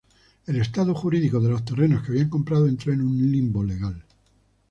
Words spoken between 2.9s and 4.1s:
en un limbo legal.